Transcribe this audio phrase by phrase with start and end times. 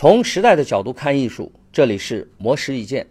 [0.00, 3.04] 从时代的角度看艺术，这里是魔石意见。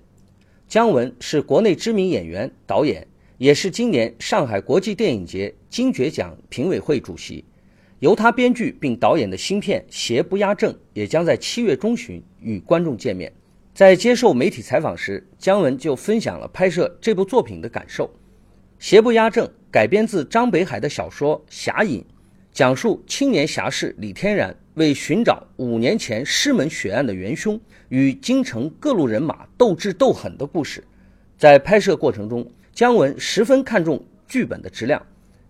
[0.70, 3.06] 姜文是国内知名演员、导演，
[3.38, 7.44] 也是今年上海国际电影节金爵奖评委会主席。
[8.00, 13.30] 由他编剧并导演的新片《邪不压正》也将在七月中旬与观众见面。
[13.74, 18.06] 在接受媒体采访时，姜文就分享了拍摄这部作品的感受。
[18.80, 22.00] 《邪不压正》改编自张北海的小说《侠隐》，
[22.58, 24.58] 讲述青年侠士李天然。
[24.74, 30.84] 为寻找五年前师门血案的元凶，与京城各路人马斗智斗狠的故事，
[31.38, 35.00] 在拍摄过程中，姜文十分看重剧本的质量。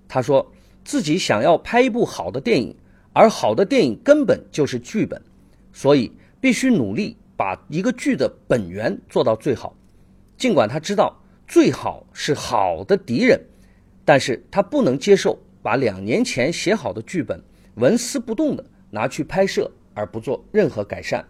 [0.09, 0.51] 他说
[0.83, 2.75] 自己想要拍一部好的电影，
[3.13, 5.21] 而好的电影根本就是剧本，
[5.71, 9.73] 所以必须努力把一个剧的本源做到最好。
[10.37, 11.17] 尽管他知道
[11.47, 13.39] 最好是好的敌人，
[14.03, 15.37] 但是他不能接受
[15.67, 17.43] 把两年前写好的剧本
[17.75, 18.63] 纹丝不动的。
[18.89, 21.21] 拿去拍摄而不做任何改善，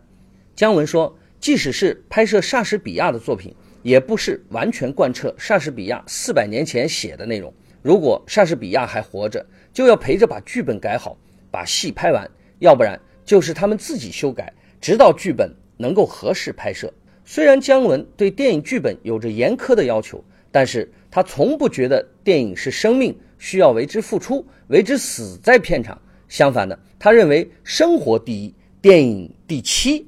[0.55, 7.51] 姜文说，即使是拍摄莎士比亚的作品，也不是完全贯彻莎士比亚四百年前写的内容。
[7.81, 11.17] 如果莎士比亚还活着，就要陪着把剧本改好，
[11.49, 12.23] 把戏拍完；
[12.59, 16.93] 要不然就是他们自己修改，直到剧本能够合适拍摄。
[17.25, 25.99] 虽然姜文对电影剧本有着严苛的要求，但是他从不觉得电影是生命，需要为之付出，为之死在片场。
[26.27, 30.07] 相反的，他认为生活第一，电影第七。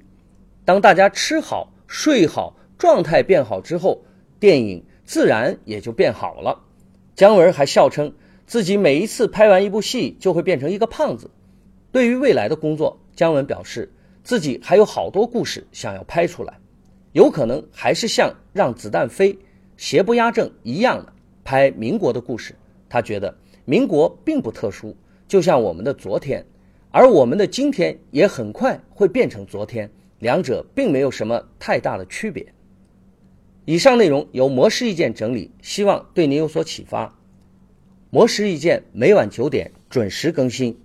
[0.65, 4.03] 当大家吃好、睡好、状态变好之后，
[4.39, 6.61] 电影自然也就变好了。
[7.15, 8.13] 姜文还笑称
[8.45, 11.31] 自己每一次拍完一部戏就会变成一个胖子。
[11.91, 13.91] 对于未来的工作，姜文表示
[14.23, 16.59] 自己还有好多故事想要拍出来，
[17.13, 19.33] 有可能还是像《让子弹飞》
[19.77, 22.53] 《邪不压正》一样的拍民国的故事。
[22.89, 24.97] 他觉得民国并不特殊。
[25.27, 26.43] 就像我们的昨天，
[26.89, 32.51] 而我们的今天也很快会变成昨天，两者并没有什么太大的区别。
[33.65, 37.15] 以上内容由模式意见整理，希望对您有所启发。
[38.09, 40.75] 模式意见每晚九点准时更新。